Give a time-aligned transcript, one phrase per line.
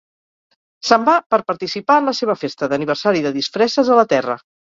[0.91, 4.41] Se'n va per participar en la seva festa d'aniversari de disfresses a la Terra.